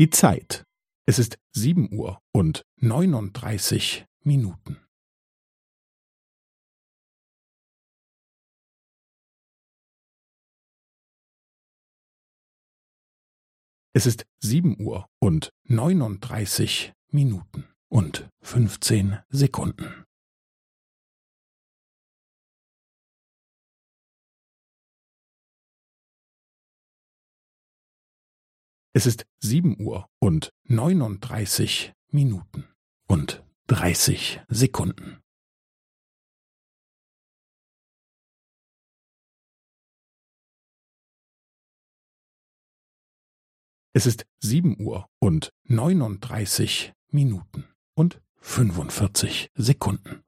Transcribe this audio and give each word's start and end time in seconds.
Die 0.00 0.08
Zeit. 0.08 0.64
Es 1.06 1.18
ist 1.18 1.38
sieben 1.52 1.92
Uhr 1.92 2.22
und 2.32 2.64
neununddreißig 2.76 4.06
Minuten. 4.20 4.78
Es 13.92 14.06
ist 14.06 14.24
sieben 14.42 14.80
Uhr 14.80 15.06
und 15.18 15.50
neununddreißig 15.64 16.94
Minuten 17.08 17.68
und 17.90 18.26
fünfzehn 18.40 19.18
Sekunden. 19.28 20.06
Es 28.92 29.06
ist 29.06 29.24
sieben 29.38 29.80
Uhr 29.80 30.08
und 30.18 30.52
neununddreißig 30.64 31.92
Minuten 32.08 32.68
und 33.06 33.44
dreißig 33.68 34.40
Sekunden. 34.48 35.22
Es 43.92 44.06
ist 44.06 44.26
sieben 44.40 44.80
Uhr 44.80 45.08
und 45.20 45.52
neununddreißig 45.64 46.92
Minuten 47.12 47.72
und 47.94 48.20
fünfundvierzig 48.40 49.50
Sekunden. 49.54 50.24